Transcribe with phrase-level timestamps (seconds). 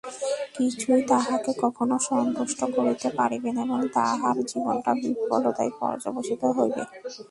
[0.55, 6.83] কিছুই তাহাকে কখনও সন্তুষ্ট করিতে পারিবে না, এবং তাহার জীবনটা বিফলতায় পর্যবসিত হইবে।